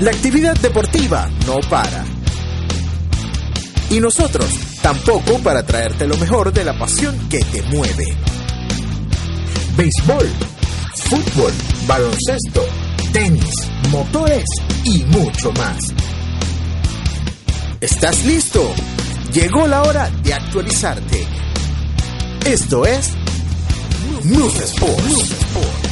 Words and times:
La 0.00 0.10
actividad 0.10 0.56
deportiva 0.56 1.30
no 1.46 1.60
para. 1.70 2.04
Y 3.90 4.00
nosotros 4.00 4.50
tampoco 4.82 5.38
para 5.38 5.64
traerte 5.64 6.06
lo 6.08 6.16
mejor 6.16 6.52
de 6.52 6.64
la 6.64 6.76
pasión 6.76 7.16
que 7.28 7.38
te 7.38 7.62
mueve. 7.62 8.16
Béisbol, 9.76 10.28
fútbol, 10.96 11.52
baloncesto, 11.86 12.64
tenis, 13.12 13.54
motores 13.90 14.44
y 14.84 15.04
mucho 15.04 15.52
más. 15.52 15.78
¿Estás 17.80 18.24
listo? 18.24 18.68
Llegó 19.32 19.66
la 19.68 19.82
hora 19.82 20.10
de 20.24 20.34
actualizarte. 20.34 21.24
Esto 22.46 22.84
es 22.84 23.12
News 24.24 24.60
Sports. 24.60 25.83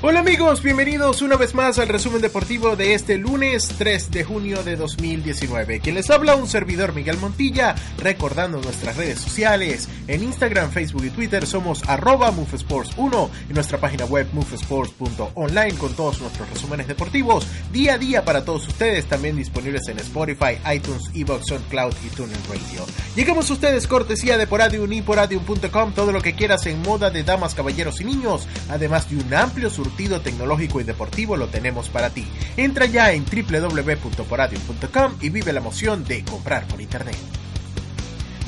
Hola 0.00 0.20
amigos, 0.20 0.62
bienvenidos 0.62 1.22
una 1.22 1.34
vez 1.36 1.56
más 1.56 1.80
al 1.80 1.88
resumen 1.88 2.22
deportivo 2.22 2.76
de 2.76 2.94
este 2.94 3.18
lunes 3.18 3.66
3 3.78 4.12
de 4.12 4.22
junio 4.22 4.62
de 4.62 4.76
2019. 4.76 5.80
Quien 5.80 5.96
les 5.96 6.08
habla 6.08 6.36
un 6.36 6.46
servidor 6.46 6.94
Miguel 6.94 7.18
Montilla, 7.18 7.74
recordando 7.98 8.60
nuestras 8.60 8.96
redes 8.96 9.18
sociales. 9.18 9.88
En 10.06 10.22
Instagram, 10.22 10.70
Facebook 10.70 11.04
y 11.04 11.10
Twitter 11.10 11.44
somos 11.48 11.82
arroba 11.88 12.30
MoveSports1 12.30 13.28
y 13.50 13.52
nuestra 13.52 13.78
página 13.78 14.04
web 14.04 14.28
movesports.online 14.34 15.74
con 15.74 15.92
todos 15.94 16.20
nuestros 16.20 16.48
resúmenes 16.48 16.86
deportivos 16.86 17.48
día 17.72 17.94
a 17.94 17.98
día 17.98 18.24
para 18.24 18.44
todos 18.44 18.68
ustedes, 18.68 19.06
también 19.06 19.34
disponibles 19.34 19.88
en 19.88 19.98
Spotify, 19.98 20.60
iTunes, 20.72 21.10
Evox, 21.12 21.48
SoundCloud 21.48 21.94
y 22.06 22.10
TuneIn 22.10 22.40
Radio. 22.48 22.86
Llegamos 23.16 23.50
a 23.50 23.54
ustedes 23.54 23.88
cortesía 23.88 24.38
de 24.38 24.46
Poradium 24.46 24.92
y 24.92 25.02
poradium.com, 25.02 25.92
todo 25.92 26.12
lo 26.12 26.22
que 26.22 26.36
quieras 26.36 26.66
en 26.66 26.80
moda 26.82 27.10
de 27.10 27.24
damas, 27.24 27.56
caballeros 27.56 28.00
y 28.00 28.04
niños, 28.04 28.46
además 28.68 29.10
de 29.10 29.16
un 29.16 29.34
amplio 29.34 29.68
sur 29.70 29.87
tecnológico 30.22 30.80
y 30.80 30.84
deportivo 30.84 31.36
lo 31.36 31.48
tenemos 31.48 31.88
para 31.88 32.10
ti. 32.10 32.26
Entra 32.56 32.86
ya 32.86 33.12
en 33.12 33.24
www.poradium.com 33.24 35.14
y 35.20 35.30
vive 35.30 35.52
la 35.52 35.60
emoción 35.60 36.04
de 36.04 36.24
comprar 36.24 36.66
por 36.66 36.80
internet. 36.80 37.16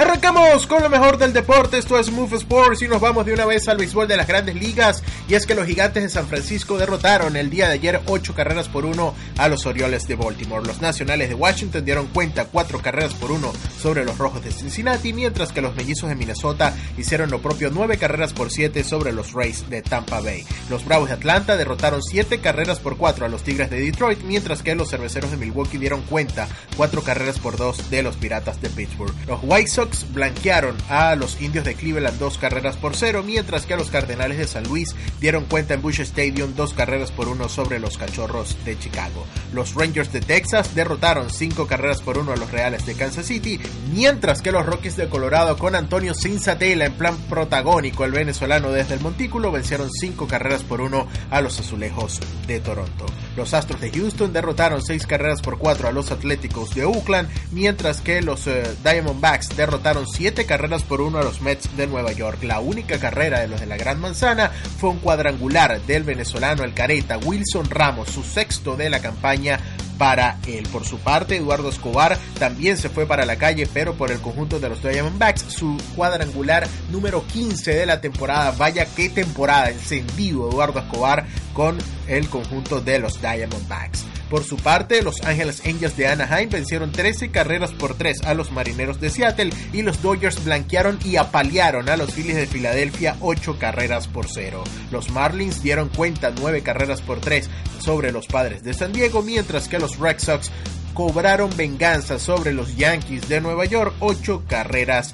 Arrancamos 0.01 0.67
con 0.67 0.83
lo 0.83 0.89
mejor 0.89 1.19
del 1.19 1.34
deporte, 1.34 1.77
esto 1.77 1.98
es 1.98 2.11
Move 2.11 2.39
Sports 2.39 2.81
y 2.81 2.89
nos 2.89 3.03
vamos 3.03 3.27
de 3.27 3.34
una 3.34 3.45
vez 3.45 3.69
al 3.69 3.77
béisbol 3.77 4.09
de 4.09 4.17
las 4.17 4.27
grandes 4.27 4.55
ligas 4.55 5.03
y 5.29 5.34
es 5.34 5.45
que 5.45 5.55
los 5.55 5.67
gigantes 5.67 6.03
de 6.03 6.09
San 6.09 6.27
Francisco 6.27 6.79
derrotaron 6.79 7.37
el 7.37 7.51
día 7.51 7.67
de 7.69 7.75
ayer 7.75 8.01
8 8.06 8.34
carreras 8.34 8.71
por 8.71 8.87
1 8.87 9.15
a 9.37 9.48
los 9.48 9.67
Orioles 9.67 10.09
de 10.09 10.15
Baltimore. 10.15 10.67
Los 10.67 10.81
nacionales 10.81 11.28
de 11.28 11.34
Washington 11.34 11.84
dieron 11.84 12.06
cuenta 12.06 12.47
4 12.47 12.81
carreras 12.81 13.12
por 13.12 13.31
1 13.31 13.53
sobre 13.78 14.06
los 14.06 14.17
Rojos 14.17 14.43
de 14.43 14.51
Cincinnati, 14.53 15.12
mientras 15.12 15.53
que 15.53 15.61
los 15.61 15.77
mellizos 15.77 16.09
de 16.09 16.15
Minnesota 16.15 16.75
hicieron 16.97 17.31
lo 17.31 17.43
propio 17.43 17.69
9 17.71 17.98
carreras 17.98 18.33
por 18.33 18.51
7 18.51 18.83
sobre 18.84 19.12
los 19.12 19.34
Rays 19.34 19.69
de 19.69 19.83
Tampa 19.83 20.21
Bay. 20.21 20.47
Los 20.71 20.87
Bravos 20.87 21.09
de 21.11 21.17
Atlanta 21.17 21.59
derrotaron 21.59 22.03
7 22.03 22.41
carreras 22.41 22.81
por 22.81 22.97
4 22.97 23.27
a 23.27 23.28
los 23.28 23.43
Tigres 23.43 23.69
de 23.69 23.78
Detroit, 23.81 24.23
mientras 24.23 24.62
que 24.62 24.75
los 24.75 24.89
cerveceros 24.89 25.31
de 25.31 25.37
Milwaukee 25.37 25.77
dieron 25.77 26.01
cuenta 26.01 26.48
4 26.78 27.03
carreras 27.03 27.39
por 27.39 27.59
2 27.59 27.91
de 27.91 28.03
los 28.03 28.16
Piratas 28.16 28.62
de 28.62 28.71
Pittsburgh. 28.71 29.15
Los 29.27 29.41
White 29.43 29.69
Sox 29.69 29.90
blanquearon 30.12 30.77
a 30.89 31.15
los 31.15 31.41
indios 31.41 31.65
de 31.65 31.75
Cleveland 31.75 32.19
dos 32.19 32.39
carreras 32.39 32.77
por 32.77 32.97
cero, 32.97 33.23
mientras 33.25 33.67
que 33.67 33.75
a 33.75 33.77
los 33.77 33.91
Cardenales 33.91 34.39
de 34.39 34.47
San 34.47 34.65
Luis 34.65 34.95
dieron 35.21 35.45
cuenta 35.45 35.75
en 35.75 35.83
Bush 35.83 36.01
Stadium 36.01 36.55
dos 36.55 36.75
carreras 36.75 37.11
por 37.11 37.28
uno 37.28 37.49
sobre 37.49 37.78
los 37.78 37.99
Cachorros 37.99 38.56
de 38.65 38.78
Chicago. 38.78 39.27
Los 39.53 39.75
Rangers 39.75 40.12
de 40.12 40.21
Texas 40.21 40.75
derrotaron 40.75 41.31
cinco 41.31 41.67
carreras 41.67 42.01
por 42.01 42.19
uno 42.19 42.33
a 42.33 42.37
los 42.37 42.51
Reales 42.51 42.87
de 42.87 42.95
Kansas 42.95 43.27
City, 43.27 43.61
mientras 43.93 44.43
que 44.43 44.53
los 44.53 44.65
Rockies 44.65 44.97
de 44.97 45.09
Colorado 45.09 45.59
con 45.59 45.75
Antonio 45.75 46.15
Cinzatela 46.15 46.87
en 46.87 46.95
plan 46.95 47.17
protagónico, 47.28 48.05
el 48.05 48.12
venezolano 48.12 48.71
desde 48.71 48.95
el 48.95 49.01
Montículo, 49.01 49.51
vencieron 49.51 49.91
cinco 49.91 50.27
carreras 50.28 50.62
por 50.62 50.81
uno 50.81 51.09
a 51.31 51.41
los 51.41 51.59
Azulejos 51.59 52.21
de 52.47 52.61
Toronto. 52.61 53.07
Los 53.37 53.55
Astros 53.55 53.81
de 53.81 53.91
Houston 53.91 54.33
derrotaron 54.33 54.83
seis 54.83 55.07
carreras 55.07 55.43
por 55.43 55.59
cuatro 55.59 55.89
a 55.89 55.93
los 55.93 56.11
Atléticos 56.11 56.75
de 56.75 56.84
Oakland, 56.84 57.28
mientras 57.51 58.01
que 58.01 58.22
los 58.22 58.47
eh, 58.47 58.62
Diamondbacks 58.84 59.57
derrotaron 59.57 59.79
derrotaron 59.80 60.06
7 60.06 60.44
carreras 60.44 60.82
por 60.82 61.00
1 61.00 61.18
a 61.18 61.22
los 61.22 61.41
Mets 61.41 61.74
de 61.74 61.86
Nueva 61.86 62.12
York. 62.12 62.42
La 62.42 62.60
única 62.60 62.98
carrera 62.98 63.41
de 63.41 63.48
los 63.48 63.60
de 63.60 63.66
la 63.66 63.78
Gran 63.78 63.98
Manzana 63.98 64.50
fue 64.78 64.91
un 64.91 64.98
cuadrangular 64.98 65.80
del 65.86 66.04
venezolano 66.04 66.64
El 66.64 66.74
Careta 66.74 67.16
Wilson 67.16 67.70
Ramos, 67.70 68.10
su 68.10 68.22
sexto 68.22 68.76
de 68.76 68.91
la 68.91 69.00
campaña 69.00 69.58
para 69.96 70.36
él. 70.46 70.68
Por 70.70 70.84
su 70.84 70.98
parte, 70.98 71.36
Eduardo 71.36 71.70
Escobar 71.70 72.18
también 72.38 72.76
se 72.76 72.91
fue 72.91 73.06
para 73.06 73.24
la 73.24 73.36
calle, 73.36 73.66
pero 73.72 73.94
por 73.94 74.10
el 74.10 74.20
conjunto 74.20 74.60
de 74.60 74.68
los 74.68 74.82
Diamondbacks, 74.82 75.44
su 75.48 75.78
cuadrangular 75.97 76.68
número 76.91 77.26
15 77.26 77.72
de 77.72 77.86
la 77.86 78.02
temporada. 78.02 78.50
Vaya 78.50 78.86
qué 78.94 79.08
temporada, 79.08 79.70
encendido 79.70 80.50
Eduardo 80.50 80.80
Escobar 80.80 81.24
con 81.54 81.78
el 82.06 82.28
conjunto 82.28 82.82
de 82.82 82.98
los 82.98 83.18
Diamondbacks. 83.22 84.09
Por 84.30 84.44
su 84.44 84.56
parte, 84.56 85.02
los 85.02 85.20
Angeles 85.22 85.60
Angels 85.66 85.96
de 85.96 86.06
Anaheim 86.06 86.48
vencieron 86.48 86.92
13 86.92 87.32
carreras 87.32 87.72
por 87.72 87.94
3 87.94 88.22
a 88.22 88.34
los 88.34 88.52
Marineros 88.52 89.00
de 89.00 89.10
Seattle 89.10 89.50
y 89.72 89.82
los 89.82 90.00
Dodgers 90.02 90.44
blanquearon 90.44 91.00
y 91.04 91.16
apalearon 91.16 91.88
a 91.88 91.96
los 91.96 92.12
Phillies 92.12 92.36
de 92.36 92.46
Filadelfia 92.46 93.16
8 93.20 93.58
carreras 93.58 94.06
por 94.06 94.28
0. 94.28 94.62
Los 94.92 95.10
Marlins 95.10 95.62
dieron 95.62 95.88
cuenta 95.88 96.30
9 96.30 96.62
carreras 96.62 97.02
por 97.02 97.20
3 97.20 97.50
sobre 97.80 98.12
los 98.12 98.28
Padres 98.28 98.62
de 98.62 98.72
San 98.72 98.92
Diego, 98.92 99.22
mientras 99.22 99.66
que 99.66 99.80
los 99.80 99.98
Red 99.98 100.20
Sox 100.20 100.52
cobraron 100.94 101.50
venganza 101.56 102.20
sobre 102.20 102.52
los 102.52 102.76
Yankees 102.76 103.28
de 103.28 103.41
Nueva 103.41 103.64
York 103.64 103.94
8 103.98 104.44
carreras 104.47 105.12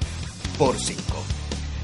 por 0.59 0.78
5. 0.78 1.36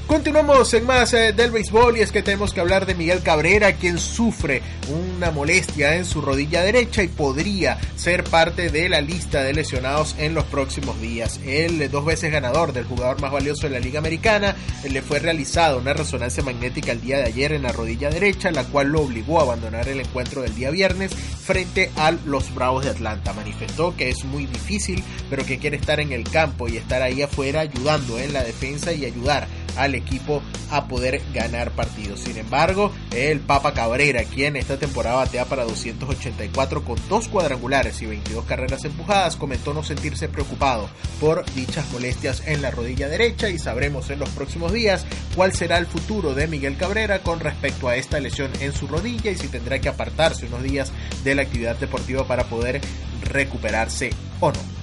Continuamos 0.07 0.73
en 0.73 0.85
más 0.85 1.13
eh, 1.13 1.31
del 1.31 1.51
béisbol 1.51 1.97
y 1.97 2.01
es 2.01 2.11
que 2.11 2.21
tenemos 2.21 2.53
que 2.53 2.59
hablar 2.59 2.85
de 2.85 2.93
Miguel 2.93 3.23
Cabrera, 3.23 3.73
quien 3.73 3.97
sufre 3.97 4.61
una 4.89 5.31
molestia 5.31 5.95
en 5.95 6.03
su 6.03 6.21
rodilla 6.21 6.61
derecha 6.61 7.01
y 7.03 7.07
podría 7.07 7.79
ser 7.95 8.25
parte 8.25 8.69
de 8.69 8.89
la 8.89 8.99
lista 8.99 9.41
de 9.41 9.53
lesionados 9.53 10.15
en 10.19 10.33
los 10.33 10.43
próximos 10.43 10.99
días. 10.99 11.39
El 11.45 11.89
dos 11.89 12.03
veces 12.03 12.31
ganador 12.31 12.73
del 12.73 12.83
jugador 12.83 13.21
más 13.21 13.31
valioso 13.31 13.67
de 13.67 13.73
la 13.73 13.79
Liga 13.79 13.99
Americana 13.99 14.55
le 14.87 15.01
fue 15.01 15.19
realizada 15.19 15.77
una 15.77 15.93
resonancia 15.93 16.43
magnética 16.43 16.91
el 16.91 17.01
día 17.01 17.17
de 17.17 17.25
ayer 17.25 17.53
en 17.53 17.63
la 17.63 17.71
rodilla 17.71 18.09
derecha, 18.09 18.51
la 18.51 18.65
cual 18.65 18.89
lo 18.89 19.01
obligó 19.01 19.39
a 19.39 19.43
abandonar 19.43 19.87
el 19.87 20.01
encuentro 20.01 20.41
del 20.41 20.53
día 20.53 20.69
viernes 20.69 21.13
frente 21.15 21.91
a 21.95 22.11
los 22.11 22.53
Bravos 22.53 22.83
de 22.83 22.91
Atlanta. 22.91 23.33
Manifestó 23.33 23.95
que 23.95 24.09
es 24.09 24.25
muy 24.25 24.45
difícil, 24.47 25.01
pero 25.29 25.45
que 25.45 25.59
quiere 25.59 25.77
estar 25.77 26.01
en 26.01 26.11
el 26.11 26.29
campo 26.29 26.67
y 26.67 26.75
estar 26.75 27.01
ahí 27.01 27.21
afuera 27.21 27.61
ayudando 27.61 28.19
en 28.19 28.33
la 28.33 28.43
defensa 28.43 28.91
y 28.91 29.05
ayudar 29.05 29.47
al 29.77 29.92
equipo 29.95 30.41
a 30.71 30.87
poder 30.87 31.21
ganar 31.33 31.71
partidos. 31.71 32.21
Sin 32.21 32.37
embargo, 32.37 32.91
el 33.11 33.39
Papa 33.39 33.73
Cabrera, 33.73 34.23
quien 34.23 34.55
esta 34.55 34.77
temporada 34.77 35.17
batea 35.17 35.45
para 35.45 35.63
284 35.65 36.83
con 36.83 36.97
dos 37.09 37.27
cuadrangulares 37.27 38.01
y 38.01 38.05
22 38.05 38.45
carreras 38.45 38.85
empujadas, 38.85 39.35
comentó 39.35 39.73
no 39.73 39.83
sentirse 39.83 40.29
preocupado 40.29 40.89
por 41.19 41.45
dichas 41.53 41.91
molestias 41.91 42.43
en 42.45 42.61
la 42.61 42.71
rodilla 42.71 43.07
derecha 43.07 43.49
y 43.49 43.57
sabremos 43.57 44.09
en 44.09 44.19
los 44.19 44.29
próximos 44.29 44.71
días 44.71 45.05
cuál 45.35 45.53
será 45.53 45.77
el 45.77 45.85
futuro 45.85 46.33
de 46.33 46.47
Miguel 46.47 46.77
Cabrera 46.77 47.19
con 47.19 47.39
respecto 47.39 47.87
a 47.87 47.95
esta 47.95 48.19
lesión 48.19 48.51
en 48.59 48.73
su 48.73 48.87
rodilla 48.87 49.31
y 49.31 49.37
si 49.37 49.47
tendrá 49.47 49.79
que 49.79 49.89
apartarse 49.89 50.45
unos 50.45 50.63
días 50.63 50.91
de 51.23 51.35
la 51.35 51.43
actividad 51.43 51.75
deportiva 51.77 52.25
para 52.27 52.45
poder 52.45 52.81
recuperarse 53.23 54.11
o 54.39 54.51
no. 54.51 54.82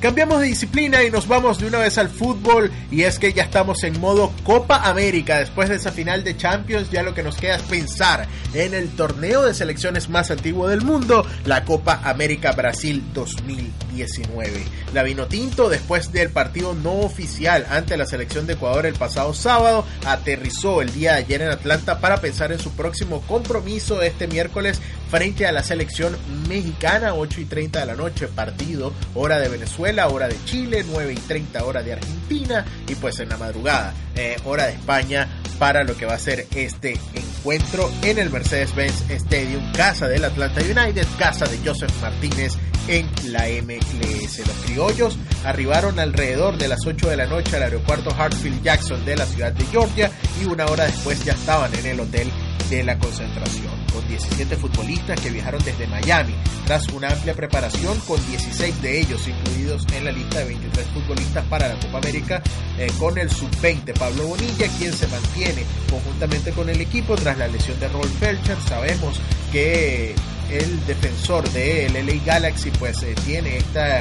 Cambiamos 0.00 0.40
de 0.40 0.46
disciplina 0.46 1.02
y 1.02 1.10
nos 1.10 1.26
vamos 1.26 1.58
de 1.58 1.66
una 1.66 1.78
vez 1.78 1.98
al 1.98 2.08
fútbol 2.08 2.70
y 2.88 3.02
es 3.02 3.18
que 3.18 3.32
ya 3.32 3.42
estamos 3.42 3.82
en 3.82 3.98
modo 4.00 4.32
Copa 4.44 4.88
América. 4.88 5.40
Después 5.40 5.68
de 5.68 5.74
esa 5.74 5.90
final 5.90 6.22
de 6.22 6.36
Champions 6.36 6.88
ya 6.90 7.02
lo 7.02 7.14
que 7.14 7.24
nos 7.24 7.36
queda 7.36 7.56
es 7.56 7.62
pensar 7.62 8.28
en 8.54 8.74
el 8.74 8.90
torneo 8.90 9.42
de 9.42 9.54
selecciones 9.54 10.08
más 10.08 10.30
antiguo 10.30 10.68
del 10.68 10.82
mundo, 10.82 11.26
la 11.46 11.64
Copa 11.64 12.00
América 12.04 12.52
Brasil 12.52 13.02
2010 13.12 13.87
2019. 13.98 14.64
La 14.94 15.02
Vinotinto, 15.02 15.68
después 15.68 16.12
del 16.12 16.30
partido 16.30 16.74
no 16.74 16.92
oficial 17.00 17.66
ante 17.70 17.96
la 17.96 18.06
selección 18.06 18.46
de 18.46 18.54
Ecuador 18.54 18.86
el 18.86 18.94
pasado 18.94 19.34
sábado, 19.34 19.84
aterrizó 20.06 20.82
el 20.82 20.92
día 20.92 21.12
de 21.12 21.18
ayer 21.18 21.42
en 21.42 21.50
Atlanta 21.50 22.00
para 22.00 22.20
pensar 22.20 22.52
en 22.52 22.58
su 22.58 22.72
próximo 22.72 23.20
compromiso 23.22 24.02
este 24.02 24.26
miércoles 24.26 24.80
frente 25.10 25.46
a 25.46 25.52
la 25.52 25.62
selección 25.62 26.16
mexicana, 26.48 27.14
8 27.14 27.40
y 27.40 27.44
30 27.46 27.80
de 27.80 27.86
la 27.86 27.94
noche, 27.94 28.28
partido, 28.28 28.92
hora 29.14 29.38
de 29.38 29.48
Venezuela, 29.48 30.08
hora 30.08 30.28
de 30.28 30.36
Chile, 30.44 30.84
9 30.86 31.12
y 31.12 31.16
30 31.16 31.64
hora 31.64 31.82
de 31.82 31.94
Argentina 31.94 32.64
y 32.86 32.94
pues 32.94 33.18
en 33.20 33.30
la 33.30 33.36
madrugada, 33.36 33.94
eh, 34.14 34.36
hora 34.44 34.66
de 34.66 34.72
España, 34.72 35.28
para 35.58 35.82
lo 35.82 35.96
que 35.96 36.06
va 36.06 36.14
a 36.14 36.18
ser 36.18 36.46
este 36.54 36.98
encuentro 37.14 37.90
en 38.02 38.18
el 38.18 38.30
Mercedes-Benz 38.30 39.10
Stadium, 39.10 39.72
casa 39.72 40.06
del 40.06 40.24
Atlanta 40.24 40.60
United, 40.60 41.06
casa 41.18 41.46
de 41.46 41.58
Joseph 41.64 41.92
Martínez 42.00 42.52
en 42.88 43.06
la 43.32 43.44
MLS. 43.62 44.38
Los 44.38 44.56
criollos 44.64 45.18
arribaron 45.44 45.98
alrededor 45.98 46.58
de 46.58 46.68
las 46.68 46.86
8 46.86 47.08
de 47.08 47.16
la 47.16 47.26
noche 47.26 47.56
al 47.56 47.62
aeropuerto 47.62 48.10
Hartfield 48.10 48.62
Jackson 48.62 49.04
de 49.04 49.16
la 49.16 49.26
ciudad 49.26 49.52
de 49.52 49.64
Georgia 49.66 50.10
y 50.42 50.46
una 50.46 50.66
hora 50.66 50.84
después 50.84 51.24
ya 51.24 51.34
estaban 51.34 51.74
en 51.74 51.86
el 51.86 52.00
hotel 52.00 52.30
de 52.70 52.84
la 52.84 52.98
concentración, 52.98 53.72
con 53.92 54.06
17 54.08 54.56
futbolistas 54.56 55.18
que 55.20 55.30
viajaron 55.30 55.62
desde 55.64 55.86
Miami, 55.86 56.34
tras 56.66 56.86
una 56.88 57.08
amplia 57.08 57.32
preparación 57.32 57.98
con 58.00 58.18
16 58.28 58.82
de 58.82 59.00
ellos 59.00 59.26
incluidos 59.26 59.86
en 59.94 60.04
la 60.04 60.12
lista 60.12 60.40
de 60.40 60.44
23 60.46 60.86
futbolistas 60.88 61.44
para 61.46 61.68
la 61.68 61.80
Copa 61.80 61.98
América, 61.98 62.42
eh, 62.78 62.88
con 62.98 63.16
el 63.16 63.30
sub-20 63.30 63.98
Pablo 63.98 64.26
Bonilla, 64.26 64.68
quien 64.78 64.92
se 64.92 65.08
mantiene 65.08 65.62
conjuntamente 65.90 66.52
con 66.52 66.68
el 66.68 66.80
equipo 66.80 67.14
tras 67.16 67.38
la 67.38 67.48
lesión 67.48 67.80
de 67.80 67.88
Rolf 67.88 68.18
Felcher. 68.18 68.58
Sabemos 68.68 69.18
que 69.50 70.14
el 70.50 70.86
defensor 70.86 71.48
de 71.50 71.88
LA 71.90 72.24
Galaxy 72.24 72.70
pues 72.72 73.02
eh, 73.02 73.14
tiene 73.24 73.58
esta, 73.58 74.00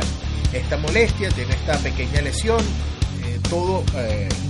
esta 0.53 0.77
molestia, 0.77 1.29
tiene 1.29 1.53
esta 1.53 1.77
pequeña 1.79 2.21
lesión, 2.21 2.61
eh, 3.23 3.39
todo 3.49 3.83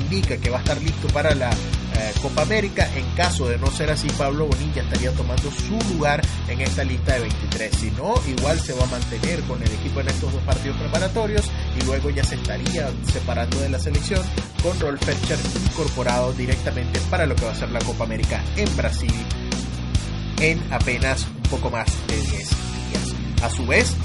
indica 0.02 0.38
que 0.38 0.50
va 0.50 0.58
a 0.58 0.62
estar 0.62 0.82
listo 0.82 1.08
para 1.10 1.36
la 1.36 1.50
eh, 1.50 2.14
Copa 2.22 2.44
América. 2.44 2.90
En 2.96 3.06
caso 3.16 3.48
de 3.48 3.58
no 3.58 3.72
ser 3.72 3.90
así, 3.90 4.08
Pablo 4.18 4.48
Bonilla 4.48 4.84
estaría 4.84 5.12
tomando 5.12 5.52
su 5.52 5.78
lugar 5.94 6.22
en 6.48 6.62
esta 6.62 6.84
lista 6.84 7.14
de 7.14 7.22
23. 7.22 7.76
Si 7.76 7.92
no, 7.92 8.16
igual 8.28 8.60
se 8.60 8.74
va 8.74 8.84
a 8.84 8.88
mantener 8.88 9.42
con 9.42 9.62
el 9.62 9.72
equipo 9.72 10.02
en 10.02 10.08
estos 10.08 10.32
dos 10.32 10.42
partidos 10.44 10.78
preparatorios 10.78 11.46
y 11.80 11.86
luego 11.86 12.10
ya 12.10 12.24
se 12.24 12.36
estaría 12.36 12.90
separando 13.12 13.60
de 13.60 13.70
la 13.70 13.80
selección 13.80 14.22
con 14.62 14.80
Rolf 14.80 15.04
Fetcher 15.04 15.38
incorporado 15.66 16.34
directamente 16.34 17.00
para 17.10 17.26
lo 17.26 17.36
que 17.36 17.46
va 17.46 17.52
a 17.52 17.56
ser 17.56 17.72
la 17.72 17.80
Copa 17.80 18.04
América 18.04 18.44
en 18.56 18.76
Brasil 18.76 19.14
en 20.40 20.62
apenas 20.72 21.28
poco 21.48 21.70
más 21.70 21.88
de 22.08 22.16
10 22.16 22.32
días. 22.32 22.50
A 23.42 23.50
su 23.50 23.66
vez, 23.66 23.96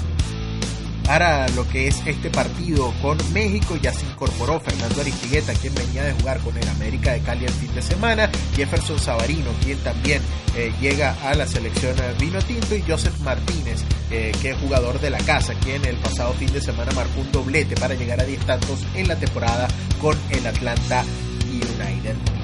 para 1.05 1.47
lo 1.49 1.67
que 1.67 1.87
es 1.87 2.01
este 2.05 2.29
partido 2.29 2.93
con 3.01 3.17
México. 3.33 3.77
Ya 3.81 3.93
se 3.93 4.05
incorporó 4.05 4.59
Fernando 4.59 5.01
Aristigueta, 5.01 5.53
quien 5.53 5.73
venía 5.75 6.03
de 6.03 6.13
jugar 6.13 6.39
con 6.39 6.57
el 6.57 6.67
América 6.69 7.13
de 7.13 7.19
Cali 7.21 7.45
el 7.45 7.51
fin 7.51 7.73
de 7.73 7.81
semana. 7.81 8.29
Jefferson 8.55 8.99
Savarino, 8.99 9.51
quien 9.63 9.77
también 9.79 10.21
eh, 10.55 10.71
llega 10.81 11.15
a 11.23 11.35
la 11.35 11.47
selección 11.47 11.95
vino 12.19 12.39
tinto. 12.41 12.75
Y 12.75 12.81
Joseph 12.81 13.17
Martínez, 13.19 13.83
eh, 14.11 14.31
que 14.41 14.51
es 14.51 14.57
jugador 14.57 14.99
de 14.99 15.09
la 15.09 15.19
casa, 15.19 15.53
quien 15.55 15.83
el 15.85 15.97
pasado 15.97 16.33
fin 16.33 16.51
de 16.51 16.61
semana 16.61 16.91
marcó 16.93 17.21
un 17.21 17.31
doblete 17.31 17.75
para 17.75 17.95
llegar 17.95 18.19
a 18.19 18.25
10 18.25 18.45
tantos 18.45 18.79
en 18.95 19.07
la 19.07 19.15
temporada 19.15 19.67
con 20.01 20.17
el 20.31 20.45
Atlanta 20.45 21.03
United 21.49 22.42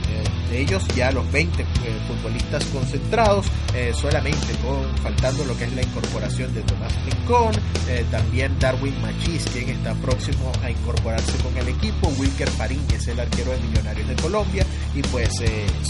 de 0.50 0.62
ellos 0.62 0.84
ya 0.96 1.12
los 1.12 1.30
20 1.32 1.62
eh, 1.62 1.66
futbolistas 2.08 2.66
concentrados, 2.66 3.46
eh, 3.74 3.92
solamente 3.94 4.54
con 4.64 4.98
faltando 4.98 5.46
lo 5.46 5.58
que 5.58 5.66
es 5.66 5.74
la 5.74 5.82
incorporación 5.82 6.54
de 6.54 6.62
Tomás 6.62 6.94
Rincón, 7.06 7.54
eh, 7.88 8.06
también 8.10 8.58
Darwin 8.60 9.00
Machis, 9.02 9.46
quien 9.46 9.70
está 9.70 9.94
próximo 9.96 10.52
a 10.64 10.72
incorporarse 10.72 11.38
con 11.44 11.56
el 11.58 11.68
equipo, 11.68 12.10
Wilker 12.18 12.50
es 12.94 13.08
el 13.08 13.20
arquero 13.20 13.52
de 13.52 13.60
Millonarios 13.60 14.08
de 14.08 14.16
Colombia, 14.16 14.66
y 14.96 15.02
pues 15.04 15.30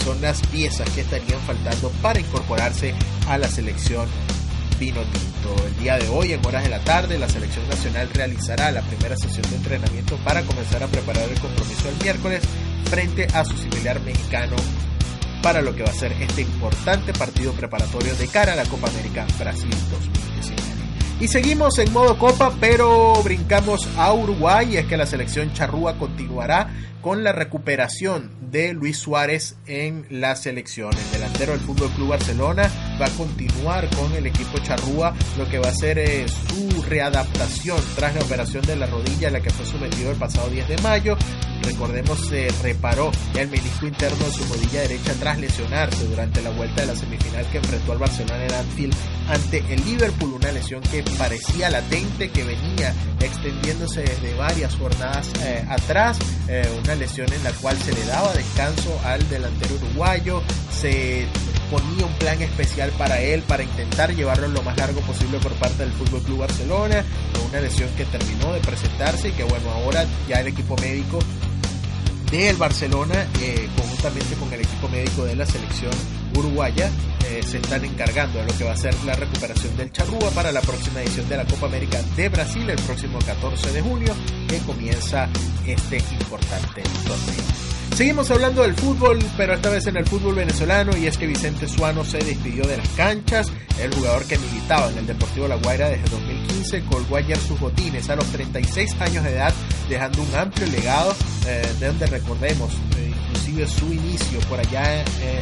son 0.04 0.20
las 0.20 0.40
piezas 0.48 0.88
que 0.90 1.00
estarían 1.00 1.40
faltando 1.40 1.90
para 2.02 2.20
incorporarse 2.20 2.94
a 3.28 3.38
la 3.38 3.48
selección 3.48 4.06
Vino 4.78 5.02
Tinto. 5.02 5.66
El 5.66 5.82
día 5.82 5.98
de 5.98 6.08
hoy, 6.08 6.32
en 6.32 6.44
horas 6.46 6.62
de 6.62 6.70
la 6.70 6.80
tarde, 6.80 7.18
la 7.18 7.28
selección 7.28 7.68
nacional 7.68 8.08
realizará 8.14 8.70
la 8.70 8.80
primera 8.82 9.16
sesión 9.16 9.48
de 9.50 9.56
entrenamiento 9.56 10.16
para 10.24 10.42
comenzar 10.42 10.82
a 10.82 10.86
preparar 10.86 11.28
el 11.28 11.38
compromiso 11.38 11.88
el 11.88 12.02
miércoles 12.02 12.42
frente 12.90 13.28
a 13.34 13.44
su 13.44 13.56
similar 13.56 14.00
mexicano 14.00 14.56
para 15.42 15.62
lo 15.62 15.74
que 15.76 15.84
va 15.84 15.90
a 15.90 15.94
ser 15.94 16.12
este 16.20 16.42
importante 16.42 17.12
partido 17.12 17.52
preparatorio 17.52 18.14
de 18.16 18.26
cara 18.26 18.54
a 18.54 18.56
la 18.56 18.64
Copa 18.64 18.88
América 18.88 19.26
Brasil 19.38 19.70
2019. 19.70 20.60
Y 21.20 21.28
seguimos 21.28 21.78
en 21.78 21.92
modo 21.92 22.18
Copa, 22.18 22.52
pero 22.60 23.14
brincamos 23.22 23.88
a 23.96 24.12
Uruguay 24.12 24.74
y 24.74 24.76
es 24.78 24.86
que 24.86 24.96
la 24.96 25.06
selección 25.06 25.52
charrúa 25.52 25.98
continuará 25.98 26.68
con 27.00 27.22
la 27.22 27.32
recuperación 27.32 28.32
de 28.50 28.72
Luis 28.72 28.98
Suárez 28.98 29.56
en 29.66 30.06
la 30.10 30.34
selección. 30.34 30.90
El 30.92 31.12
delantero 31.12 31.52
del 31.52 31.60
Fútbol 31.60 31.90
Club 31.90 32.08
Barcelona 32.08 32.70
va 33.00 33.06
a 33.06 33.10
continuar 33.10 33.88
con 33.96 34.12
el 34.12 34.26
equipo 34.26 34.58
charrúa, 34.58 35.14
lo 35.38 35.48
que 35.48 35.58
va 35.58 35.68
a 35.68 35.74
ser 35.74 35.98
eh, 35.98 36.26
su 36.28 36.82
readaptación 36.82 37.78
tras 37.96 38.14
la 38.14 38.20
operación 38.20 38.64
de 38.66 38.76
la 38.76 38.86
rodilla 38.86 39.28
a 39.28 39.30
la 39.30 39.40
que 39.40 39.50
fue 39.50 39.64
sometido 39.64 40.10
el 40.10 40.16
pasado 40.16 40.48
10 40.48 40.68
de 40.68 40.78
mayo. 40.78 41.16
Recordemos, 41.62 42.18
se 42.26 42.48
reparó 42.62 43.10
el 43.38 43.48
menisco 43.48 43.86
interno 43.86 44.24
de 44.24 44.32
su 44.32 44.44
rodilla 44.44 44.80
derecha 44.80 45.12
tras 45.20 45.38
lesionarse 45.38 46.06
durante 46.06 46.42
la 46.42 46.50
vuelta 46.50 46.82
de 46.82 46.88
la 46.88 46.96
semifinal 46.96 47.46
que 47.50 47.58
enfrentó 47.58 47.92
al 47.92 47.98
Barcelona 47.98 48.44
en 48.44 48.54
Anfield 48.54 48.94
ante 49.28 49.58
el 49.68 49.84
Liverpool, 49.84 50.34
una 50.34 50.52
lesión 50.52 50.82
que 50.82 51.02
parecía 51.18 51.70
latente, 51.70 52.30
que 52.30 52.44
venía 52.44 52.94
extendiéndose 53.20 54.00
desde 54.02 54.34
varias 54.34 54.74
jornadas 54.74 55.30
eh, 55.44 55.64
atrás, 55.68 56.18
eh, 56.48 56.66
una 56.82 56.94
lesión 56.94 57.32
en 57.32 57.44
la 57.44 57.52
cual 57.52 57.76
se 57.76 57.92
le 57.92 58.04
daba 58.06 58.32
descanso 58.32 58.98
al 59.04 59.28
delantero 59.28 59.74
uruguayo, 59.76 60.42
se 60.72 61.26
ponía 61.70 62.04
un 62.04 62.12
plan 62.14 62.40
especial 62.42 62.90
para 62.98 63.20
él 63.20 63.42
para 63.42 63.62
intentar 63.62 64.14
llevarlo 64.14 64.48
lo 64.48 64.62
más 64.62 64.76
largo 64.76 65.00
posible 65.02 65.38
por 65.38 65.52
parte 65.54 65.84
del 65.84 65.92
Fútbol 65.92 66.22
Club 66.22 66.38
Barcelona, 66.38 67.04
con 67.32 67.44
una 67.46 67.60
lesión 67.60 67.88
que 67.96 68.04
terminó 68.04 68.52
de 68.52 68.60
presentarse 68.60 69.28
y 69.28 69.32
que 69.32 69.44
bueno, 69.44 69.70
ahora 69.70 70.04
ya 70.28 70.40
el 70.40 70.48
equipo 70.48 70.76
médico 70.76 71.18
del 72.30 72.56
Barcelona, 72.56 73.26
eh, 73.40 73.68
conjuntamente 73.76 74.34
con 74.36 74.52
el 74.52 74.60
equipo 74.60 74.88
médico 74.88 75.24
de 75.24 75.36
la 75.36 75.46
selección 75.46 75.92
uruguaya, 76.36 76.90
eh, 77.28 77.40
se 77.44 77.58
están 77.58 77.84
encargando 77.84 78.38
de 78.38 78.46
lo 78.46 78.56
que 78.56 78.64
va 78.64 78.72
a 78.72 78.76
ser 78.76 78.94
la 79.04 79.14
recuperación 79.14 79.76
del 79.76 79.92
Charrúa 79.92 80.30
para 80.30 80.52
la 80.52 80.60
próxima 80.60 81.02
edición 81.02 81.28
de 81.28 81.36
la 81.36 81.44
Copa 81.44 81.66
América 81.66 82.00
de 82.16 82.28
Brasil 82.28 82.68
el 82.68 82.80
próximo 82.82 83.18
14 83.18 83.72
de 83.72 83.82
junio, 83.82 84.14
que 84.48 84.58
comienza 84.58 85.28
este 85.66 85.98
importante 85.98 86.82
torneo. 87.04 87.59
Seguimos 87.94 88.30
hablando 88.30 88.62
del 88.62 88.74
fútbol, 88.74 89.18
pero 89.36 89.54
esta 89.54 89.68
vez 89.68 89.86
en 89.86 89.96
el 89.96 90.06
fútbol 90.06 90.34
venezolano, 90.34 90.96
y 90.96 91.06
es 91.06 91.18
que 91.18 91.26
Vicente 91.26 91.68
Suano 91.68 92.04
se 92.04 92.18
despidió 92.18 92.64
de 92.64 92.78
las 92.78 92.88
canchas. 92.90 93.52
El 93.78 93.94
jugador 93.94 94.24
que 94.26 94.38
militaba 94.38 94.90
en 94.90 94.98
el 94.98 95.06
Deportivo 95.06 95.48
La 95.48 95.56
Guaira 95.56 95.88
desde 95.90 96.08
2015 96.08 96.82
colgó 96.84 97.16
ayer 97.16 97.36
sus 97.36 97.60
botines 97.60 98.08
a 98.08 98.16
los 98.16 98.24
36 98.26 99.00
años 99.00 99.24
de 99.24 99.30
edad, 99.30 99.52
dejando 99.88 100.22
un 100.22 100.34
amplio 100.34 100.66
legado 100.68 101.14
eh, 101.46 101.62
de 101.78 101.86
donde 101.86 102.06
recordemos 102.06 102.70
eh, 102.96 103.12
inclusive 103.26 103.66
su 103.66 103.92
inicio 103.92 104.40
por 104.48 104.60
allá 104.60 105.02
eh, 105.02 105.40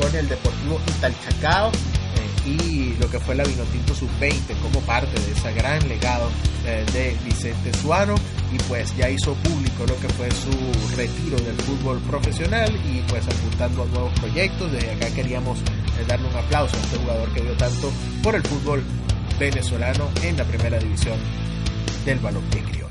con 0.00 0.14
el 0.14 0.28
Deportivo 0.28 0.80
Italchacao 0.96 1.70
y 2.46 2.94
lo 2.98 3.10
que 3.10 3.20
fue 3.20 3.34
la 3.34 3.44
Vinotinto 3.44 3.94
Sub-20 3.94 4.58
como 4.62 4.80
parte 4.86 5.20
de 5.20 5.32
ese 5.32 5.52
gran 5.52 5.86
legado 5.88 6.30
de 6.64 7.14
Vicente 7.24 7.70
Suano 7.74 8.14
y 8.52 8.58
pues 8.68 8.96
ya 8.96 9.08
hizo 9.08 9.34
público 9.34 9.84
lo 9.86 9.96
que 10.00 10.08
fue 10.08 10.30
su 10.30 10.96
retiro 10.96 11.38
del 11.38 11.56
fútbol 11.56 11.98
profesional 12.00 12.70
y 12.84 13.00
pues 13.08 13.26
apuntando 13.26 13.82
a 13.82 13.86
nuevos 13.86 14.12
proyectos. 14.20 14.72
Desde 14.72 14.90
acá 14.92 15.08
queríamos 15.14 15.58
eh, 15.60 16.04
darle 16.06 16.28
un 16.28 16.36
aplauso 16.36 16.76
a 16.76 16.80
este 16.80 16.96
jugador 16.98 17.32
que 17.32 17.42
dio 17.42 17.56
tanto 17.56 17.92
por 18.22 18.34
el 18.34 18.42
fútbol 18.42 18.82
venezolano 19.38 20.08
en 20.22 20.36
la 20.36 20.44
primera 20.44 20.78
división 20.78 21.18
del 22.04 22.18
balompié 22.18 22.62
criollo. 22.62 22.89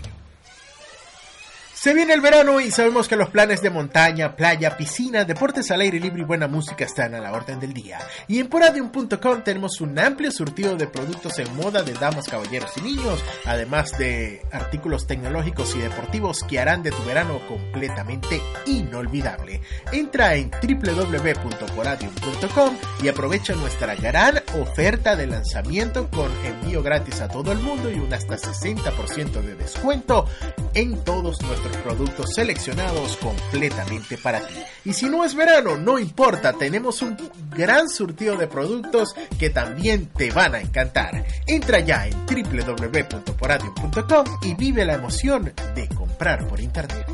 Se 1.81 1.93
viene 1.93 2.13
el 2.13 2.19
verano 2.19 2.59
y 2.59 2.71
sabemos 2.71 3.07
que 3.07 3.15
los 3.15 3.29
planes 3.29 3.62
de 3.62 3.69
montaña, 3.69 4.36
playa, 4.36 4.75
piscina, 4.75 5.24
deportes 5.24 5.71
al 5.71 5.79
aire 5.79 5.98
libre 5.98 6.24
y 6.24 6.25
buena 6.25 6.50
música 6.50 6.83
están 6.83 7.15
a 7.15 7.21
la 7.21 7.31
orden 7.31 7.62
del 7.62 7.74
día. 7.74 8.00
Y 8.27 8.39
en 8.39 8.50
poradium.com 8.50 9.43
tenemos 9.45 9.79
un 9.79 9.98
amplio 9.98 10.29
surtido 10.29 10.75
de 10.75 10.88
productos 10.88 11.39
en 11.39 11.55
moda 11.55 11.81
de 11.81 11.93
damas, 11.93 12.27
caballeros 12.27 12.75
y 12.75 12.81
niños, 12.81 13.24
además 13.45 13.98
de 13.98 14.41
artículos 14.51 15.07
tecnológicos 15.07 15.74
y 15.74 15.79
deportivos 15.79 16.43
que 16.43 16.59
harán 16.59 16.83
de 16.83 16.91
tu 16.91 17.01
verano 17.05 17.39
completamente 17.48 18.41
inolvidable. 18.65 19.62
Entra 19.93 20.36
en 20.36 20.51
www.poradium.com 20.51 22.75
y 23.01 23.07
aprovecha 23.07 23.55
nuestra 23.55 23.95
gran 23.95 24.41
oferta 24.62 25.15
de 25.15 25.27
lanzamiento 25.27 26.09
con 26.09 26.29
envío 26.45 26.83
gratis 26.83 27.21
a 27.21 27.29
todo 27.29 27.53
el 27.53 27.59
mundo 27.59 27.89
y 27.89 28.00
un 28.00 28.13
hasta 28.13 28.36
60% 28.36 29.41
de 29.41 29.55
descuento 29.55 30.25
en 30.74 31.01
todos 31.05 31.41
nuestros 31.41 31.69
productos 31.78 32.34
seleccionados 32.36 33.18
completamente 33.18 34.18
para 34.18 34.48
ti. 34.48 34.56
Y 34.86 34.94
si 34.94 35.10
no 35.10 35.24
es 35.24 35.36
verano, 35.36 35.78
no 35.78 36.00
importa, 36.00 36.54
tenemos 36.54 37.02
un 37.02 37.18
gran 37.50 37.90
surtido 37.90 38.38
de 38.38 38.48
productos 38.48 39.16
que 39.38 39.50
también 39.50 40.08
te 40.08 40.32
van 40.32 40.56
a 40.56 40.62
encantar. 40.62 41.26
Entra 41.48 41.80
ya 41.80 42.08
en 42.08 42.14
www.poradium.com 42.26 44.26
y 44.44 44.54
vive 44.56 44.86
la 44.86 44.94
emoción 44.94 45.54
de 45.76 45.88
comprar 45.90 46.48
por 46.48 46.60
internet. 46.60 47.06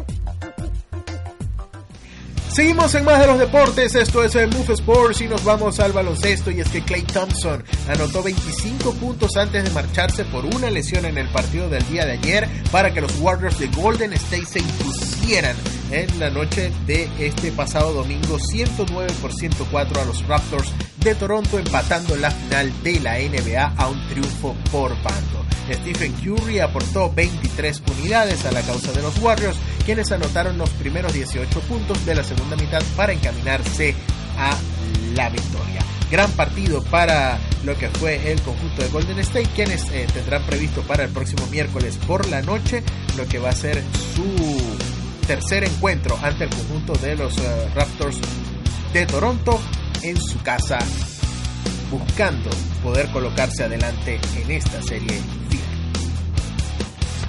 Seguimos 2.50 2.96
en 2.96 3.04
más 3.04 3.20
de 3.20 3.28
los 3.28 3.38
deportes, 3.38 3.96
esto 3.96 4.24
es 4.24 4.34
el 4.36 4.50
Move 4.50 4.74
Sports 4.75 5.20
y 5.20 5.28
nos 5.28 5.44
vamos 5.44 5.80
al 5.80 5.92
baloncesto 5.92 6.52
y 6.52 6.62
es 6.62 6.70
que 6.70 6.82
Clay 6.82 7.02
Thompson 7.02 7.64
anotó 7.90 8.24
25 8.24 8.94
puntos 8.94 9.36
antes 9.36 9.64
de 9.64 9.70
marcharse 9.72 10.24
por 10.24 10.46
una 10.46 10.70
lesión 10.70 11.06
en 11.06 11.18
el 11.18 11.28
partido 11.30 11.68
del 11.68 11.86
día 11.90 12.06
de 12.06 12.14
ayer 12.14 12.48
para 12.72 12.94
que 12.94 13.02
los 13.02 13.12
Warriors 13.20 13.60
de 13.60 13.68
Golden 13.68 14.14
State 14.14 14.46
se 14.46 14.60
impusieran 14.60 15.56
en 15.92 16.20
la 16.20 16.30
noche 16.30 16.72
de 16.88 17.10
este 17.20 17.52
pasado 17.52 17.92
domingo 17.94 18.40
109 18.40 19.12
por 19.22 19.34
104 19.34 20.02
a 20.02 20.06
los 20.06 20.25
Raptors 20.25 20.72
de 21.06 21.14
Toronto 21.16 21.60
empatando 21.60 22.16
la 22.16 22.32
final 22.32 22.72
de 22.84 23.00
la 23.00 23.20
NBA 23.20 23.74
a 23.78 23.88
un 23.88 24.08
triunfo 24.08 24.56
por 24.72 24.92
bando. 25.04 25.46
Stephen 25.72 26.14
Curry 26.14 26.60
aportó 26.60 27.12
23 27.12 27.82
unidades 27.92 28.46
a 28.46 28.52
la 28.52 28.62
causa 28.62 28.92
de 28.92 29.02
los 29.02 29.18
Warriors, 29.20 29.58
quienes 29.86 30.12
anotaron 30.12 30.58
los 30.58 30.70
primeros 30.72 31.13
18 31.13 31.60
puntos 31.62 32.06
de 32.06 32.15
la 32.15 32.24
segunda 32.24 32.56
mitad 32.56 32.82
para 32.96 33.13
encaminarse 33.13 33.96
a 34.38 34.58
la 35.13 35.30
victoria. 35.30 35.82
Gran 36.12 36.32
partido 36.32 36.84
para 36.84 37.38
lo 37.63 37.77
que 37.77 37.89
fue 37.89 38.32
el 38.32 38.42
conjunto 38.42 38.82
de 38.82 38.89
Golden 38.89 39.20
State, 39.20 39.50
quienes 39.56 39.89
eh, 39.92 40.08
tendrán 40.13 40.44
previsto 40.44 40.82
para 40.82 41.04
el 41.04 41.12
próximo 41.12 41.46
miércoles 41.48 41.98
por 42.06 42.27
la 42.30 42.42
noche 42.42 42.84
lo 43.18 43.25
que 43.27 43.39
va 43.39 43.50
a 43.50 43.56
ser 43.56 43.82
su 44.15 44.77
tercer 45.25 45.63
encuentro 45.63 46.18
ante 46.22 46.44
el 46.44 46.50
conjunto 46.50 46.94
de 46.94 47.15
los 47.15 47.38
eh, 47.38 47.70
Raptors 47.74 48.18
de 48.94 49.06
Toronto 49.06 49.60
en 50.04 50.22
su 50.22 50.39
casa 50.42 50.77
buscando 51.89 52.50
poder 52.84 53.10
colocarse 53.12 53.63
adelante 53.63 54.20
en 54.42 54.51
esta 54.51 54.82
serie 54.82 55.20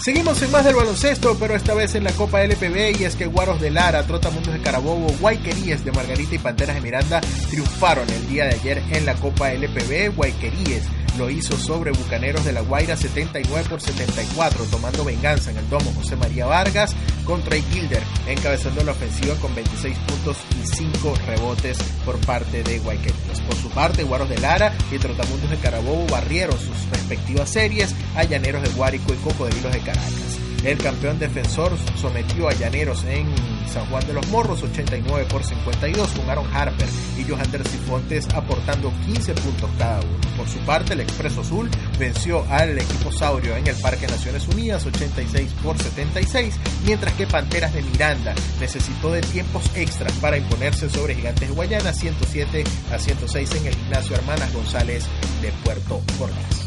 Seguimos 0.07 0.41
en 0.41 0.53
más 0.53 0.65
del 0.65 0.77
baloncesto, 0.77 1.37
pero 1.37 1.57
esta 1.57 1.75
vez 1.75 1.97
en 1.97 2.05
la 2.05 2.13
Copa 2.13 2.41
LPB 2.41 3.01
y 3.01 3.03
es 3.03 3.17
que 3.17 3.27
Guaros 3.27 3.61
de 3.61 3.73
Lara, 3.73 4.07
Trotamundos 4.07 4.55
de 4.55 4.61
Carabobo, 4.61 5.09
Guayqueríes 5.19 5.85
de 5.85 5.91
Margarita 5.91 6.37
y 6.37 6.39
Panteras 6.39 6.77
de 6.77 6.81
Miranda 6.81 7.21
triunfaron 7.51 8.09
el 8.11 8.29
día 8.29 8.45
de 8.45 8.55
ayer 8.55 8.83
en 8.93 9.05
la 9.05 9.15
Copa 9.15 9.53
LPB. 9.53 10.15
Guayqueríes 10.15 10.85
lo 11.19 11.31
hizo 11.31 11.57
sobre 11.57 11.93
Bucaneros 11.93 12.45
de 12.45 12.53
la 12.53 12.61
Guaira 12.61 12.97
79 12.97 13.69
por 13.69 13.81
74, 13.81 14.65
tomando 14.65 15.05
venganza 15.05 15.51
en 15.51 15.59
el 15.59 15.69
domo 15.69 15.93
José 15.95 16.17
María 16.17 16.47
Vargas 16.47 16.95
contra 17.25 17.51
Trey 17.51 17.63
Gilder, 17.71 18.03
encabezando 18.27 18.83
la 18.83 18.93
ofensiva 18.93 19.35
con 19.37 19.55
26 19.55 19.97
puntos 19.99 20.37
y 20.63 20.67
5 20.67 21.15
rebotes 21.27 21.79
por 22.05 22.19
parte 22.27 22.63
de 22.63 22.79
Guayquerías. 22.81 23.41
Por 23.47 23.57
su 23.57 23.71
parte, 23.71 24.03
Guaros 24.03 24.29
de 24.29 24.39
Lara 24.39 24.73
y 24.91 24.99
Trotamundos 24.99 25.51
de 25.51 25.57
Carabobo 25.59 26.07
barrieron 26.11 26.59
sus 26.59 26.91
respectivas 26.91 27.51
series 27.51 27.95
a 28.17 28.25
Llaneros 28.25 28.63
de 28.63 28.71
Guárico 28.71 29.15
y 29.15 29.17
Cocodrilos 29.19 29.73
de 29.73 29.81
Caracas. 29.81 30.39
El 30.65 30.79
campeón 30.79 31.19
defensor 31.19 31.73
sometió 32.01 32.49
a 32.49 32.53
Llaneros 32.53 33.05
en 33.05 33.33
San 33.69 33.87
Juan 33.87 34.07
de 34.07 34.13
los 34.13 34.27
Morros 34.29 34.63
89 34.63 35.27
por 35.31 35.45
52 35.45 36.11
con 36.11 36.31
Aaron 36.31 36.47
Harper 36.55 36.89
y 37.19 37.25
Johander 37.25 37.67
Cifontes 37.67 38.29
aportando 38.35 38.93
15 39.05 39.35
puntos 39.35 39.71
cada 39.79 40.01
uno. 40.01 40.19
Por 40.37 40.49
su 40.49 40.59
parte, 40.61 40.95
el 40.95 41.01
Expreso 41.01 41.41
Azul 41.41 41.71
venció 41.99 42.45
al 42.51 42.79
equipo 42.79 43.11
Saurio 43.13 43.57
en 43.57 43.67
el 43.67 43.77
Parque 43.77 44.07
Naciones 44.07 44.47
Unidas 44.49 44.85
86 44.87 45.53
por 45.63 45.79
76, 45.79 46.55
mientras 46.85 47.15
que 47.15 47.27
Panteras 47.27 47.73
de 47.73 47.83
Miranda 47.83 48.35
necesitó 48.61 49.13
de 49.13 49.21
tiempos 49.23 49.65
extras 49.75 50.13
para 50.15 50.37
imponerse 50.37 50.89
sobre 50.89 51.15
Gigantes 51.15 51.49
de 51.49 51.55
Guayana 51.55 51.93
107 51.93 52.65
a 52.93 52.99
106 52.99 53.55
en 53.57 53.67
el 53.67 53.75
gimnasio 53.75 54.17
Hermanas 54.17 54.53
González 54.53 55.07
de 55.43 55.53
Puerto 55.65 56.03
Ordaz. 56.21 56.66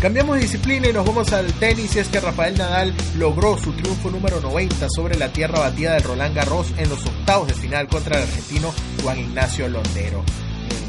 Cambiamos 0.00 0.36
de 0.36 0.42
disciplina 0.42 0.88
y 0.88 0.92
nos 0.92 1.04
vamos 1.04 1.32
al 1.32 1.52
tenis. 1.54 1.96
Y 1.96 1.98
es 1.98 2.08
que 2.08 2.20
Rafael 2.20 2.56
Nadal 2.56 2.94
logró 3.16 3.58
su 3.58 3.72
triunfo 3.72 4.10
número 4.10 4.40
90 4.40 4.86
sobre 4.94 5.18
la 5.18 5.32
tierra 5.32 5.58
batida 5.58 5.94
del 5.94 6.04
Roland 6.04 6.36
Garros 6.36 6.72
en 6.78 6.88
los 6.88 7.04
octavos 7.04 7.48
de 7.48 7.54
final 7.54 7.88
contra 7.88 8.16
el 8.16 8.22
argentino 8.22 8.72
Juan 9.02 9.18
Ignacio 9.18 9.68
Londero 9.68 10.22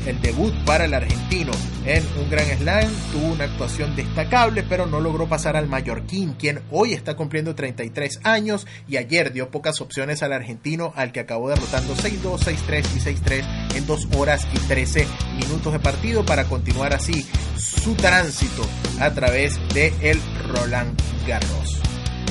el 0.06 0.22
debut 0.22 0.54
para 0.66 0.86
el 0.86 0.94
argentino 0.94 1.52
en 1.86 2.04
un 2.22 2.30
gran 2.30 2.46
slam. 2.58 2.90
Tuvo 3.12 3.34
una 3.34 3.46
actuación 3.46 3.96
destacable, 3.96 4.64
pero 4.64 4.86
no 4.86 5.00
logró 5.00 5.28
pasar 5.28 5.56
al 5.56 5.68
mallorquín, 5.68 6.34
quien 6.34 6.62
hoy 6.72 6.94
está 6.94 7.16
cumpliendo 7.16 7.56
33 7.56 8.22
años 8.24 8.68
y 8.88 8.98
ayer 8.98 9.34
dio 9.34 9.50
pocas 9.50 9.82
opciones 9.82 10.24
al 10.24 10.34
argentino, 10.34 10.94
al 10.96 11.12
que 11.12 11.20
acabó 11.20 11.50
derrotando 11.50 11.96
6-2, 11.96 12.40
6-3 12.40 12.86
y 12.96 13.00
6-3 13.00 13.76
en 13.76 13.86
2 13.86 14.08
horas 14.16 14.48
y 14.54 14.60
13 14.60 15.08
minutos 15.42 15.74
de 15.74 15.80
partido 15.80 16.26
para 16.26 16.46
continuar 16.46 16.94
así 16.94 17.26
su 17.58 17.94
tránsito 17.96 18.64
a 19.00 19.12
través 19.12 19.60
de 19.74 19.94
el 20.02 20.20
Roland 20.48 21.00
Garros. 21.28 21.89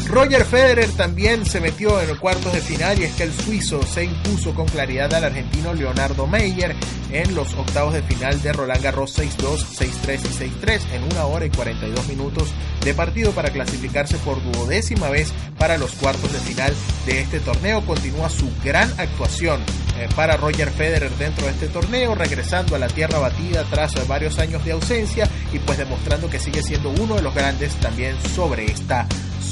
Roger 0.09 0.47
Federer 0.47 0.91
también 0.93 1.45
se 1.45 1.61
metió 1.61 2.01
en 2.01 2.09
los 2.09 2.19
cuartos 2.19 2.51
de 2.55 2.63
final 2.63 2.99
y 2.99 3.05
es 3.05 3.13
que 3.15 3.25
el 3.25 3.33
suizo 3.33 3.83
se 3.83 4.05
impuso 4.05 4.55
con 4.55 4.67
claridad 4.67 5.13
al 5.13 5.25
argentino 5.25 5.75
Leonardo 5.75 6.27
Meyer 6.27 6.75
en 7.13 7.35
los 7.35 7.53
octavos 7.53 7.93
de 7.93 8.03
final 8.03 8.41
de 8.41 8.55
Roland 8.55 8.83
Garros 8.83 9.19
6-2, 9.19 9.67
6-3 9.67 10.21
y 10.25 10.65
6-3 10.65 10.81
en 10.95 11.03
una 11.05 11.27
hora 11.27 11.45
y 11.45 11.51
42 11.51 12.09
minutos 12.09 12.49
de 12.83 12.95
partido 12.95 13.33
para 13.33 13.51
clasificarse 13.51 14.17
por 14.19 14.43
duodécima 14.43 15.11
vez 15.11 15.31
para 15.59 15.77
los 15.77 15.93
cuartos 15.93 16.33
de 16.33 16.39
final 16.39 16.73
de 17.05 17.21
este 17.21 17.41
torneo. 17.41 17.85
Continúa 17.85 18.31
su 18.31 18.51
gran 18.65 18.91
actuación 18.99 19.61
eh, 19.99 20.09
para 20.17 20.39
Roger 20.39 20.71
Federer 20.71 21.11
dentro 21.19 21.45
de 21.45 21.53
este 21.53 21.69
torneo, 21.69 22.15
regresando 22.15 22.75
a 22.75 22.79
la 22.79 22.89
tierra 22.89 23.19
batida 23.19 23.63
tras 23.71 24.09
varios 24.09 24.39
años 24.39 24.65
de 24.65 24.73
ausencia 24.73 25.29
y 25.53 25.59
pues 25.59 25.77
demostrando 25.77 26.31
que 26.31 26.41
sigue 26.41 26.63
siendo 26.63 26.89
uno 26.99 27.17
de 27.17 27.23
los 27.23 27.35
grandes 27.35 27.75
también 27.75 28.17
sobre 28.35 28.65
esta 28.65 29.07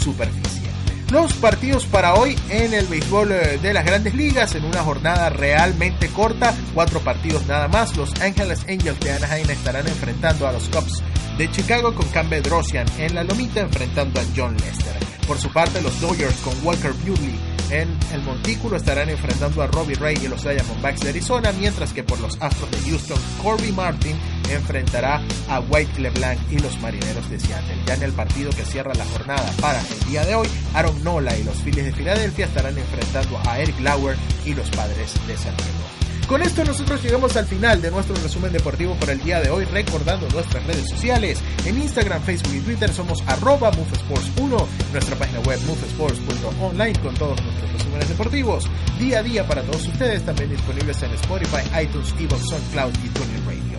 superficie. 0.07 0.63
Los 1.11 1.35
partidos 1.35 1.85
para 1.87 2.15
hoy 2.15 2.37
en 2.49 2.75
el 2.75 2.87
béisbol 2.87 3.33
eh, 3.33 3.59
de 3.63 3.73
las 3.73 3.85
grandes 3.85 4.15
ligas 4.15 4.55
en 4.55 4.65
una 4.65 4.83
jornada 4.83 5.31
realmente 5.31 6.09
corta, 6.09 6.55
cuatro 6.75 7.01
partidos 7.01 7.47
nada 7.47 7.69
más. 7.69 7.97
Los 7.97 8.13
Angeles 8.21 8.65
Angels 8.69 9.01
de 9.01 9.13
Anaheim 9.13 9.51
estarán 9.51 9.87
enfrentando 9.87 10.47
a 10.47 10.53
los 10.53 10.69
Cubs 10.69 11.03
de 11.39 11.51
Chicago 11.51 11.95
con 11.95 12.07
Campbell 12.09 12.43
Drosian 12.43 12.87
en 12.99 13.15
la 13.15 13.25
lomita 13.25 13.61
enfrentando 13.61 14.21
a 14.21 14.25
John 14.37 14.57
Lester. 14.57 14.95
Por 15.27 15.39
su 15.39 15.53
parte, 15.53 15.81
los 15.83 16.01
Dodgers 16.01 16.37
con 16.39 16.55
Walker 16.65 16.93
Buehler 17.05 17.56
en 17.71 17.89
el 18.13 18.23
montículo 18.23 18.77
estarán 18.77 19.09
enfrentando 19.09 19.63
a 19.63 19.67
Robbie 19.67 19.97
Ray 19.97 20.17
y 20.23 20.29
los 20.29 20.43
Diamondbacks 20.43 21.01
de 21.01 21.11
Arizona, 21.11 21.53
mientras 21.53 21.93
que 21.93 22.03
por 22.03 22.21
los 22.21 22.37
Astros 22.41 22.71
de 22.71 22.91
Houston, 22.91 23.19
Corby 23.43 23.73
Martin 23.73 24.17
enfrentará 24.51 25.21
a 25.49 25.61
White 25.61 26.01
LeBlanc 26.01 26.39
y 26.51 26.59
los 26.59 26.79
Marineros 26.81 27.29
de 27.31 27.41
Seattle. 27.41 27.77
Ya 27.87 27.95
en 27.95 28.03
el 28.03 28.13
partido 28.13 28.51
que 28.51 28.65
cierra 28.65 28.95
la 28.95 29.05
jornada 29.07 29.51
para 29.61 29.81
el 29.81 30.09
día 30.09 30.25
de 30.25 30.35
hoy, 30.35 30.49
Aaron 30.75 31.03
Nola 31.03 31.37
y 31.37 31.45
los 31.45 31.57
Phillies 31.63 31.87
de 31.87 31.93
Filadelfia 31.93 32.47
estarán 32.47 32.77
enfrentando 32.79 33.41
a 33.47 33.59
Eric 33.59 33.79
Lauer 33.81 34.17
y 34.45 34.55
los 34.55 34.71
Padres 34.71 35.15
de 35.27 35.37
San 35.37 35.57
Diego. 35.57 35.86
Con 36.29 36.43
esto 36.43 36.65
nosotros 36.65 37.01
llegamos 37.05 37.37
al 37.37 37.47
final 37.47 37.81
de 37.81 37.89
nuestro 37.89 38.17
resumen 38.17 38.53
deportivo 38.53 38.95
por 38.97 39.11
el 39.11 39.23
día 39.23 39.41
de 39.41 39.49
hoy, 39.49 39.65
recordando 39.65 40.29
nuestras 40.31 40.67
redes 40.67 40.89
sociales. 40.91 41.41
En 41.65 41.81
Instagram, 41.81 42.21
Facebook 42.21 42.53
y 42.53 42.61
Twitter 42.61 42.93
somos 42.93 43.23
arroba 43.29 43.71
1 43.71 44.69
nuestra 44.93 45.17
página 45.17 45.39
web 45.41 45.61
movesports.online 45.67 46.99
con 47.01 47.15
todos 47.15 47.41
nuestros 47.41 47.73
resúmenes 47.73 48.09
deportivos, 48.09 48.65
día 48.99 49.21
a 49.21 49.23
día 49.23 49.47
para 49.47 49.63
todos 49.63 49.87
ustedes, 49.87 50.25
también 50.25 50.51
disponibles 50.51 51.01
en 51.03 51.13
Spotify, 51.13 51.63
iTunes, 51.81 52.13
Evox, 52.19 52.43
SoundCloud 52.49 52.93
y 53.05 53.09
TuneIn 53.09 53.47
Radio. 53.47 53.79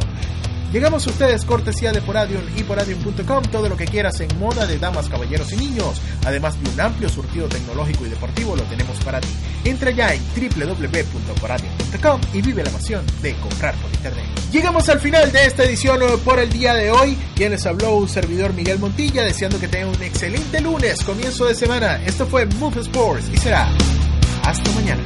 Llegamos 0.72 1.06
a 1.06 1.10
ustedes 1.10 1.44
cortesía 1.44 1.92
de 1.92 2.02
Poradium 2.02 2.44
y 2.56 2.64
poradium.com, 2.64 3.44
todo 3.52 3.68
lo 3.68 3.76
que 3.76 3.86
quieras 3.86 4.22
en 4.22 4.40
moda 4.40 4.66
de 4.66 4.80
damas, 4.80 5.10
caballeros 5.10 5.52
y 5.52 5.58
niños. 5.58 6.02
Además 6.26 6.62
de 6.62 6.70
un 6.70 6.80
amplio 6.80 7.10
surtido 7.10 7.50
tecnológico 7.50 8.06
y 8.06 8.10
deportivo 8.10 8.56
lo 8.56 8.64
tenemos 8.64 8.98
para 9.04 9.20
ti. 9.20 9.30
Entra 9.66 9.92
ya 9.92 10.14
en 10.14 10.22
www.poradium.com 10.34 11.77
y 12.34 12.42
vive 12.42 12.64
la 12.64 12.70
pasión 12.70 13.06
de 13.22 13.36
comprar 13.40 13.76
por 13.76 13.92
internet. 13.92 14.26
Llegamos 14.52 14.88
al 14.90 15.00
final 15.00 15.32
de 15.32 15.46
esta 15.46 15.64
edición 15.64 16.02
eh, 16.02 16.06
por 16.24 16.40
el 16.40 16.50
día 16.52 16.74
de 16.74 16.92
hoy. 16.92 17.18
Quien 17.36 17.52
les 17.52 17.66
habló 17.66 17.96
un 17.96 18.08
servidor 18.10 18.54
Miguel 18.54 18.80
Montilla, 18.80 19.24
deseando 19.24 19.60
que 19.60 19.68
tengan 19.68 19.90
un 19.90 20.04
excelente 20.04 20.62
lunes, 20.62 21.04
comienzo 21.04 21.46
de 21.46 21.56
semana. 21.56 22.02
Esto 22.06 22.28
fue 22.28 22.46
Move 22.46 22.82
Sports 22.82 23.30
y 23.34 23.38
será 23.38 23.70
hasta 24.44 24.72
mañana. 24.72 25.04